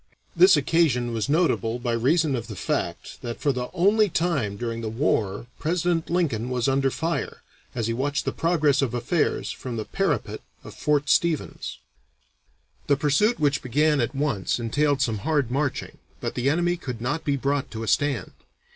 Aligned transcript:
This 0.35 0.57
occasion 0.57 1.13
was 1.13 1.29
notable 1.29 1.77
by 1.77 1.91
reason 1.91 2.35
of 2.35 2.47
the 2.47 2.55
fact 2.55 3.21
that 3.21 3.39
for 3.39 3.51
the 3.51 3.69
only 3.71 4.09
time 4.09 4.57
during 4.57 4.81
the 4.81 4.89
war 4.89 5.45
President 5.59 6.09
Lincoln 6.09 6.49
was 6.49 6.67
under 6.67 6.89
fire, 6.89 7.43
as 7.75 7.85
he 7.85 7.93
watched 7.93 8.25
the 8.25 8.31
progress 8.31 8.81
of 8.81 8.95
affairs 8.95 9.51
from 9.51 9.77
the 9.77 9.85
parapet 9.85 10.41
of 10.63 10.73
Fort 10.73 11.07
Stevens. 11.07 11.77
The 12.87 12.97
pursuit 12.97 13.39
which 13.39 13.61
began 13.61 14.01
at 14.01 14.15
once 14.15 14.57
entailed 14.59 15.03
some 15.03 15.19
hard 15.19 15.51
marching, 15.51 15.99
but 16.19 16.33
the 16.33 16.49
enemy 16.49 16.77
could 16.77 16.99
not 16.99 17.23
be 17.23 17.35
brought 17.35 17.69
to 17.69 17.83
a 17.83 17.87
stand. 17.87 18.31